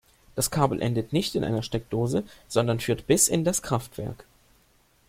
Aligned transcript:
Das 0.33 0.49
Kabel 0.49 0.81
endet 0.81 1.13
nicht 1.13 1.35
in 1.35 1.43
einer 1.43 1.61
Steckdose, 1.61 2.23
sondern 2.47 2.79
führt 2.79 3.05
bis 3.05 3.27
in 3.27 3.43
das 3.43 3.61
Kraftwerk. 3.61 4.25